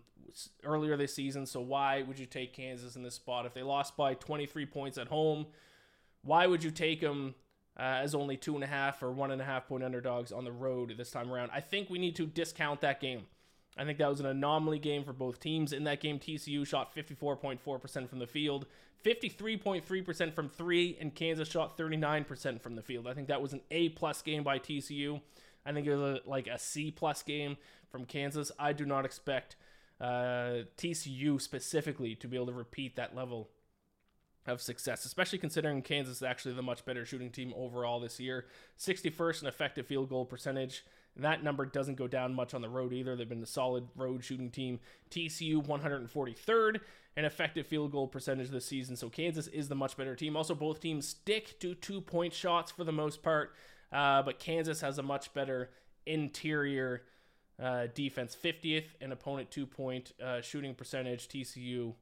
earlier 0.63 0.95
this 0.95 1.13
season. 1.13 1.45
So 1.45 1.59
why 1.61 2.03
would 2.03 2.17
you 2.17 2.25
take 2.25 2.53
Kansas 2.53 2.95
in 2.95 3.03
this 3.03 3.15
spot? 3.15 3.45
If 3.45 3.53
they 3.53 3.63
lost 3.63 3.97
by 3.97 4.13
23 4.13 4.65
points 4.67 4.97
at 4.97 5.07
home, 5.07 5.47
why 6.23 6.47
would 6.47 6.63
you 6.63 6.71
take 6.71 7.01
them? 7.01 7.35
Uh, 7.79 8.01
as 8.03 8.13
only 8.13 8.35
two 8.35 8.55
and 8.55 8.63
a 8.63 8.67
half 8.67 9.01
or 9.01 9.11
one 9.11 9.31
and 9.31 9.41
a 9.41 9.45
half 9.45 9.67
point 9.67 9.83
underdogs 9.83 10.33
on 10.33 10.43
the 10.43 10.51
road 10.51 10.93
this 10.97 11.11
time 11.11 11.31
around. 11.31 11.49
I 11.53 11.61
think 11.61 11.89
we 11.89 11.97
need 11.97 12.15
to 12.17 12.25
discount 12.25 12.81
that 12.81 12.99
game. 12.99 13.23
I 13.77 13.85
think 13.85 13.97
that 13.99 14.09
was 14.09 14.19
an 14.19 14.25
anomaly 14.25 14.79
game 14.79 15.05
for 15.05 15.13
both 15.13 15.39
teams. 15.39 15.71
In 15.71 15.85
that 15.85 16.01
game, 16.01 16.19
TCU 16.19 16.67
shot 16.67 16.93
54.4% 16.93 18.09
from 18.09 18.19
the 18.19 18.27
field, 18.27 18.65
53.3% 19.05 20.33
from 20.33 20.49
three, 20.49 20.97
and 20.99 21.15
Kansas 21.15 21.47
shot 21.47 21.77
39% 21.77 22.61
from 22.61 22.75
the 22.75 22.81
field. 22.81 23.07
I 23.07 23.13
think 23.13 23.29
that 23.29 23.41
was 23.41 23.53
an 23.53 23.61
A 23.71 23.89
plus 23.89 24.21
game 24.21 24.43
by 24.43 24.59
TCU. 24.59 25.21
I 25.65 25.71
think 25.71 25.87
it 25.87 25.95
was 25.95 26.19
a, 26.19 26.29
like 26.29 26.47
a 26.47 26.59
C 26.59 26.91
plus 26.91 27.23
game 27.23 27.55
from 27.89 28.03
Kansas. 28.03 28.51
I 28.59 28.73
do 28.73 28.85
not 28.85 29.05
expect 29.05 29.55
uh, 30.01 30.63
TCU 30.77 31.39
specifically 31.41 32.15
to 32.15 32.27
be 32.27 32.35
able 32.35 32.47
to 32.47 32.53
repeat 32.53 32.97
that 32.97 33.15
level 33.15 33.49
of 34.49 34.61
success, 34.61 35.05
especially 35.05 35.39
considering 35.39 35.81
Kansas 35.81 36.17
is 36.17 36.23
actually 36.23 36.53
the 36.53 36.61
much 36.61 36.85
better 36.85 37.05
shooting 37.05 37.29
team 37.29 37.53
overall 37.55 37.99
this 37.99 38.19
year. 38.19 38.45
61st 38.77 39.43
in 39.43 39.47
effective 39.47 39.85
field 39.85 40.09
goal 40.09 40.25
percentage. 40.25 40.83
That 41.15 41.43
number 41.43 41.65
doesn't 41.65 41.95
go 41.95 42.07
down 42.07 42.33
much 42.33 42.53
on 42.53 42.61
the 42.61 42.69
road 42.69 42.93
either. 42.93 43.15
They've 43.15 43.27
been 43.27 43.43
a 43.43 43.47
solid 43.47 43.87
road 43.95 44.23
shooting 44.23 44.51
team. 44.51 44.79
TCU 45.11 45.65
143rd 45.65 46.79
in 47.17 47.25
effective 47.25 47.67
field 47.67 47.91
goal 47.91 48.07
percentage 48.07 48.49
this 48.49 48.65
season. 48.65 48.95
So 48.95 49.09
Kansas 49.09 49.47
is 49.47 49.67
the 49.67 49.75
much 49.75 49.97
better 49.97 50.15
team. 50.15 50.37
Also, 50.37 50.55
both 50.55 50.79
teams 50.79 51.07
stick 51.07 51.59
to 51.59 51.75
two 51.75 52.01
point 52.01 52.33
shots 52.33 52.71
for 52.71 52.83
the 52.83 52.91
most 52.91 53.21
part, 53.21 53.53
uh, 53.91 54.21
but 54.21 54.39
Kansas 54.39 54.81
has 54.81 54.97
a 54.97 55.03
much 55.03 55.33
better 55.33 55.71
interior 56.05 57.03
uh, 57.61 57.87
defense. 57.93 58.37
50th 58.41 58.85
in 59.01 59.11
opponent 59.11 59.51
two 59.51 59.65
point 59.65 60.13
uh, 60.23 60.41
shooting 60.41 60.73
percentage. 60.73 61.27
TCU 61.27 61.93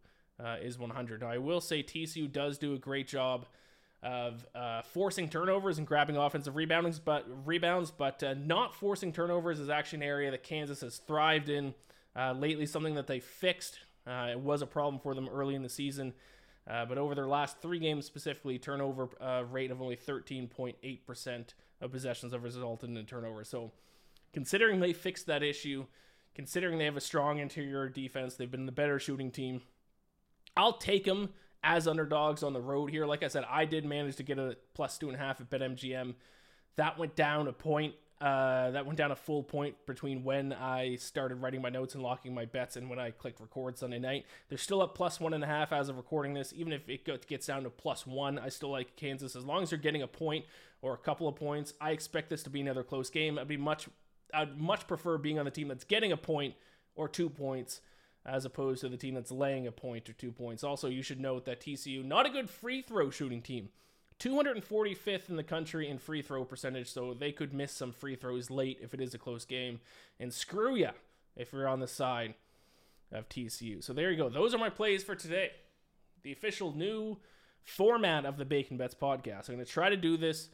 uh, 0.44 0.56
is 0.62 0.78
100. 0.78 1.22
Now, 1.22 1.30
I 1.30 1.38
will 1.38 1.62
say 1.62 1.84
TCU 1.84 2.32
does 2.32 2.58
do 2.58 2.74
a 2.74 2.78
great 2.78 3.08
job 3.08 3.46
of 4.04 4.46
uh, 4.54 4.82
forcing 4.84 5.28
turnovers 5.28 5.78
and 5.78 5.88
grabbing 5.88 6.18
offensive 6.18 6.56
rebounds, 6.56 7.00
but 7.00 7.26
rebounds, 7.46 7.92
but 7.92 8.22
uh, 8.24 8.36
not 8.36 8.76
forcing 8.76 9.12
turnovers 9.12 9.60
is 9.60 9.70
actually 9.70 9.98
an 9.98 10.04
area 10.04 10.32
that 10.32 10.44
Kansas 10.44 10.82
has 10.82 10.98
thrived 11.00 11.50
in 11.50 11.74
uh, 12.16 12.34
lately. 12.34 12.66
Something 12.66 12.96
that 12.96 13.08
they 13.08 13.20
fixed. 13.20 13.80
Uh, 14.06 14.30
it 14.32 14.40
was 14.40 14.62
a 14.62 14.68
problem 14.68 15.00
for 15.02 15.14
them 15.14 15.28
early 15.28 15.56
in 15.56 15.64
the 15.64 15.70
season, 15.70 16.14
uh, 16.70 16.86
but 16.86 16.98
over 16.98 17.14
their 17.14 17.28
last 17.28 17.62
three 17.62 17.80
games 17.80 18.06
specifically, 18.06 18.58
turnover 18.58 19.10
rate 19.52 19.72
of 19.72 19.82
only 19.82 19.98
13.8 19.98 21.06
percent 21.06 21.54
of 21.82 21.92
possessions 21.92 22.32
have 22.32 22.44
resulted 22.44 22.90
in 22.90 22.98
a 22.98 23.04
turnover. 23.04 23.44
So, 23.44 23.72
considering 24.32 24.80
they 24.80 24.94
fixed 24.94 25.28
that 25.28 25.44
issue, 25.44 25.86
considering 26.36 26.78
they 26.78 26.86
have 26.86 26.96
a 26.96 27.02
strong 27.02 27.40
interior 27.40 27.90
defense, 27.90 28.36
they've 28.36 28.50
been 28.50 28.66
the 28.66 28.72
better 28.72 29.00
shooting 29.00 29.32
team. 29.32 29.62
I'll 30.58 30.78
take 30.78 31.06
them 31.06 31.30
as 31.64 31.88
underdogs 31.88 32.44
on 32.44 32.54
the 32.54 32.62
road 32.62 32.90
here. 32.90 33.06
Like 33.06 33.24
I 33.24 33.28
said, 33.28 33.46
I 33.50 33.66
did 33.66 33.86
manage 33.86 34.16
to 34.18 34.24
get 34.24 34.38
a 34.40 34.58
plus 34.74 34.98
two 34.98 35.08
and 35.08 35.16
a 35.16 35.20
half 35.20 35.40
at 35.42 35.50
BetMGM. 35.50 36.16
That 36.76 36.98
went 36.98 37.16
down 37.16 37.48
a 37.48 37.54
point 37.54 37.94
Uh, 38.20 38.72
that 38.72 38.84
went 38.84 38.98
down 38.98 39.12
a 39.12 39.16
full 39.16 39.44
point 39.44 39.76
between 39.86 40.24
when 40.24 40.52
I 40.52 40.96
started 40.96 41.36
writing 41.36 41.62
my 41.62 41.70
notes 41.70 41.94
and 41.94 42.02
locking 42.02 42.34
my 42.34 42.46
bets 42.46 42.76
and 42.76 42.90
when 42.90 42.98
I 42.98 43.12
clicked 43.12 43.40
record 43.40 43.78
Sunday 43.78 44.00
night. 44.00 44.26
They're 44.50 44.58
still 44.58 44.82
up 44.82 44.96
plus 44.96 45.20
one 45.20 45.36
and 45.36 45.44
a 45.44 45.48
half 45.48 45.72
as 45.72 45.88
of 45.88 45.98
recording 45.98 46.34
this. 46.34 46.52
Even 46.52 46.74
if 46.74 46.90
it 46.90 47.28
gets 47.28 47.46
down 47.46 47.62
to 47.62 47.70
plus 47.70 48.08
one, 48.08 48.40
I 48.40 48.50
still 48.50 48.72
like 48.72 48.96
Kansas 48.96 49.36
as 49.36 49.46
long 49.46 49.62
as 49.62 49.70
they're 49.70 49.78
getting 49.78 50.02
a 50.02 50.08
point 50.08 50.46
or 50.82 50.96
a 50.96 50.98
couple 50.98 51.28
of 51.28 51.36
points. 51.36 51.76
I 51.80 51.92
expect 51.92 52.32
this 52.32 52.42
to 52.44 52.50
be 52.50 52.60
another 52.60 52.84
close 52.84 53.12
game. 53.12 53.38
I'd 53.38 53.48
be 53.48 53.56
much, 53.56 53.88
I'd 54.34 54.60
much 54.60 54.88
prefer 54.88 55.20
being 55.20 55.38
on 55.38 55.46
the 55.46 55.52
team 55.52 55.68
that's 55.68 55.84
getting 55.84 56.12
a 56.12 56.18
point 56.18 56.56
or 56.96 57.08
two 57.08 57.30
points 57.30 57.82
as 58.28 58.44
opposed 58.44 58.82
to 58.82 58.90
the 58.90 58.98
team 58.98 59.16
that's 59.16 59.32
laying 59.32 59.66
a 59.66 59.72
point 59.72 60.10
or 60.10 60.14
two 60.14 60.32
points. 60.32 60.64
Also, 60.64 60.90
you 60.90 61.02
should 61.02 61.20
note 61.20 61.46
that 61.46 61.62
TCU 61.62 62.04
not 62.04 62.26
a 62.26 62.30
good 62.30 62.50
free 62.50 62.82
throw 62.82 63.10
shooting 63.10 63.42
team. 63.42 63.70
245th 64.20 65.30
in 65.30 65.36
the 65.36 65.44
country 65.44 65.88
in 65.88 66.00
free 66.00 66.22
throw 66.22 66.44
percentage, 66.44 66.92
so 66.92 67.14
they 67.14 67.32
could 67.32 67.54
miss 67.54 67.72
some 67.72 67.92
free 67.92 68.16
throws 68.16 68.50
late 68.50 68.80
if 68.82 68.94
it 68.94 69.00
is 69.00 69.14
a 69.14 69.18
close 69.18 69.46
game. 69.46 69.80
And 70.20 70.34
screw 70.34 70.76
ya 70.76 70.92
if 71.36 71.54
you're 71.54 71.68
on 71.68 71.80
the 71.80 71.88
side 71.88 72.34
of 73.12 73.30
TCU. 73.30 73.84
So 73.84 73.94
there 73.94 74.12
you 74.12 74.18
go. 74.18 74.30
Those 74.30 74.54
are 74.54 74.58
my 74.58 74.70
plays 74.70 75.04
for 75.04 75.16
today. 75.16 75.52
The 76.24 76.32
official 76.32 76.76
new 76.76 77.18
format 77.64 78.26
of 78.26 78.38
the 78.38 78.46
Bacon 78.46 78.76
Bets 78.76 78.96
podcast. 78.96 79.50
I'm 79.50 79.56
going 79.56 79.66
to 79.66 79.72
try 79.72 79.90
to 79.90 79.98
do 79.98 80.18
this 80.18 80.50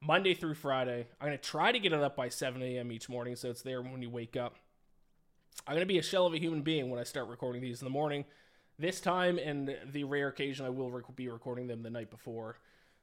Monday 0.00 0.34
through 0.34 0.54
Friday. 0.54 1.06
I'm 1.20 1.28
going 1.28 1.38
to 1.38 1.44
try 1.44 1.72
to 1.72 1.78
get 1.78 1.92
it 1.92 2.00
up 2.00 2.16
by 2.16 2.28
7 2.28 2.62
a.m. 2.62 2.92
each 2.92 3.08
morning 3.08 3.34
so 3.34 3.50
it's 3.50 3.62
there 3.62 3.82
when 3.82 4.02
you 4.02 4.10
wake 4.10 4.36
up. 4.36 4.56
I'm 5.66 5.74
going 5.74 5.80
to 5.80 5.86
be 5.86 5.98
a 5.98 6.02
shell 6.02 6.26
of 6.26 6.34
a 6.34 6.38
human 6.38 6.62
being 6.62 6.90
when 6.90 7.00
I 7.00 7.04
start 7.04 7.28
recording 7.28 7.62
these 7.62 7.80
in 7.80 7.86
the 7.86 7.90
morning. 7.90 8.24
This 8.78 9.00
time, 9.00 9.38
and 9.38 9.74
the 9.92 10.04
rare 10.04 10.28
occasion 10.28 10.66
I 10.66 10.70
will 10.70 10.90
rec- 10.90 11.16
be 11.16 11.28
recording 11.28 11.66
them 11.66 11.82
the 11.82 11.90
night 11.90 12.10
before 12.10 12.58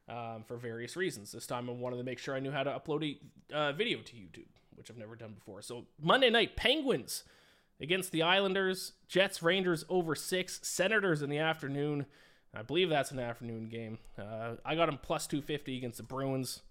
um, 0.08 0.44
for 0.48 0.58
various 0.58 0.96
reasons. 0.96 1.32
This 1.32 1.48
time 1.48 1.70
I 1.70 1.74
wanted 1.74 1.98
to 1.98 2.04
make 2.04 2.20
sure 2.20 2.36
I 2.36 2.40
knew 2.40 2.52
how 2.52 2.64
to 2.64 2.72
upload 2.72 3.18
a 3.52 3.56
uh, 3.56 3.72
video 3.74 4.00
to 4.00 4.16
YouTube, 4.16 4.48
which 4.76 4.92
I've 4.92 4.98
never 4.98 5.16
done 5.16 5.34
before. 5.34 5.62
So 5.62 5.86
Monday 6.02 6.30
night, 6.30 6.56
Penguins 6.56 7.24
against 7.82 8.12
the 8.12 8.22
Islanders, 8.22 8.94
Jets, 9.08 9.42
Rangers 9.42 9.84
over 9.90 10.16
six, 10.16 10.60
Senators 10.64 11.22
in 11.22 11.30
the 11.30 11.40
afternoon. 11.40 12.06
I 12.56 12.62
believe 12.62 12.90
that's 12.90 13.12
an 13.12 13.20
afternoon 13.20 13.68
game. 13.68 13.98
Uh, 14.18 14.56
I 14.64 14.76
got 14.76 14.86
them 14.86 15.00
plus 15.02 15.26
250 15.26 15.78
against 15.78 15.98
the 15.98 16.04
Bruins. 16.04 16.62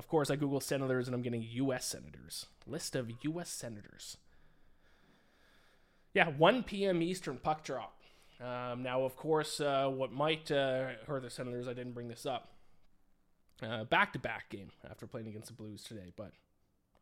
Of 0.00 0.08
course, 0.08 0.30
I 0.30 0.36
Google 0.36 0.60
Senators 0.60 1.08
and 1.08 1.14
I'm 1.14 1.20
getting 1.20 1.46
U.S. 1.46 1.84
Senators. 1.84 2.46
List 2.66 2.96
of 2.96 3.10
U.S. 3.20 3.50
Senators. 3.50 4.16
Yeah, 6.14 6.30
1 6.30 6.62
p.m. 6.62 7.02
Eastern 7.02 7.36
puck 7.36 7.62
drop. 7.64 8.00
Um, 8.40 8.82
now, 8.82 9.02
of 9.02 9.14
course, 9.14 9.60
uh, 9.60 9.90
what 9.94 10.10
might 10.10 10.50
uh, 10.50 10.92
hurt 11.06 11.20
the 11.20 11.28
Senators, 11.28 11.68
I 11.68 11.74
didn't 11.74 11.92
bring 11.92 12.08
this 12.08 12.24
up. 12.24 12.48
Back 13.90 14.14
to 14.14 14.18
back 14.18 14.48
game 14.48 14.70
after 14.90 15.06
playing 15.06 15.26
against 15.26 15.48
the 15.48 15.52
Blues 15.52 15.82
today, 15.82 16.14
but 16.16 16.32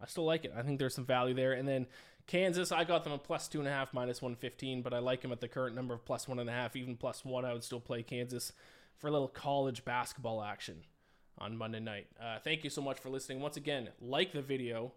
I 0.02 0.06
still 0.06 0.24
like 0.24 0.44
it. 0.44 0.52
I 0.56 0.62
think 0.62 0.80
there's 0.80 0.96
some 0.96 1.06
value 1.06 1.34
there. 1.34 1.52
And 1.52 1.68
then 1.68 1.86
Kansas, 2.26 2.72
I 2.72 2.82
got 2.82 3.04
them 3.04 3.12
a 3.12 3.18
plus 3.18 3.46
two 3.46 3.60
and 3.60 3.68
a 3.68 3.70
half, 3.70 3.94
minus 3.94 4.20
115, 4.20 4.82
but 4.82 4.92
I 4.92 4.98
like 4.98 5.20
them 5.22 5.30
at 5.30 5.40
the 5.40 5.46
current 5.46 5.76
number 5.76 5.94
of 5.94 6.04
plus 6.04 6.26
one 6.26 6.40
and 6.40 6.50
a 6.50 6.52
half, 6.52 6.74
even 6.74 6.96
plus 6.96 7.24
one. 7.24 7.44
I 7.44 7.52
would 7.52 7.62
still 7.62 7.78
play 7.78 8.02
Kansas 8.02 8.52
for 8.96 9.06
a 9.06 9.12
little 9.12 9.28
college 9.28 9.84
basketball 9.84 10.42
action 10.42 10.82
on 11.40 11.56
Monday 11.56 11.80
night. 11.80 12.06
Uh, 12.20 12.38
thank 12.42 12.64
you 12.64 12.70
so 12.70 12.82
much 12.82 12.98
for 12.98 13.10
listening. 13.10 13.40
Once 13.40 13.56
again, 13.56 13.88
like 14.00 14.32
the 14.32 14.42
video, 14.42 14.92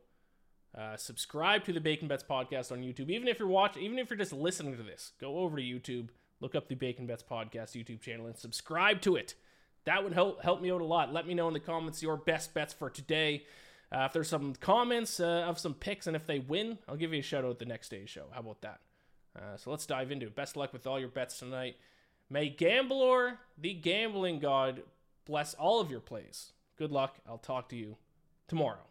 uh, 0.77 0.98
subscribe 0.98 1.63
to 1.65 1.74
the 1.74 1.81
Bacon 1.81 2.07
Bets 2.07 2.24
podcast 2.29 2.71
on 2.71 2.79
YouTube. 2.79 3.10
Even 3.10 3.27
if 3.27 3.39
you're 3.39 3.48
watching, 3.48 3.83
even 3.83 4.00
if 4.00 4.10
you're 4.10 4.17
just 4.17 4.33
listening 4.33 4.77
to 4.77 4.83
this, 4.83 5.12
go 5.19 5.38
over 5.38 5.57
to 5.57 5.63
YouTube 5.63 6.10
look 6.41 6.55
up 6.55 6.67
the 6.67 6.75
Bacon 6.75 7.05
Bets 7.05 7.24
Podcast 7.24 7.71
YouTube 7.71 8.01
channel 8.01 8.25
and 8.25 8.36
subscribe 8.36 9.00
to 9.01 9.15
it. 9.15 9.36
That 9.86 10.03
would 10.03 10.13
help 10.13 10.43
help 10.43 10.62
me 10.62 10.71
out 10.71 10.81
a 10.81 10.86
lot. 10.86 11.13
Let 11.13 11.25
me 11.25 11.33
know 11.33 11.48
in 11.48 11.53
the 11.53 11.60
comments 11.60 12.03
your 12.03 12.17
best 12.17 12.53
bets 12.53 12.74
for 12.74 12.89
today. 12.89 13.45
Uh, 13.91 14.05
if 14.05 14.13
there's 14.13 14.29
some 14.29 14.53
comments 14.55 15.19
uh, 15.19 15.45
of 15.48 15.60
some 15.60 15.74
picks 15.74 16.07
and 16.07 16.15
if 16.15 16.25
they 16.25 16.39
win, 16.39 16.77
I'll 16.88 16.95
give 16.95 17.13
you 17.13 17.19
a 17.19 17.24
shout 17.24 17.45
out 17.45 17.60
the 17.60 17.65
next 17.65 17.89
day's 17.89 18.10
show. 18.10 18.25
How 18.31 18.39
about 18.41 18.62
that? 18.62 18.79
Uh, 19.36 19.57
so 19.57 19.71
let's 19.71 19.86
dive 19.86 20.12
into 20.12 20.27
it. 20.27 20.36
Best 20.36 20.55
luck 20.55 20.74
with 20.74 20.88
all 20.88 21.00
your 21.00 21.10
bets 21.10 21.39
tonight. 21.39 21.77
May 22.29 22.50
Gamblor, 22.50 23.38
the 23.57 23.74
gambling 23.74 24.39
god, 24.39 24.83
bless 25.25 25.54
all 25.54 25.80
of 25.80 25.92
your 25.92 26.00
plays. 26.00 26.54
Good 26.78 26.92
luck. 26.92 27.20
I'll 27.28 27.38
talk 27.38 27.70
to 27.70 27.75
you 27.75 27.98
tomorrow. 28.48 28.90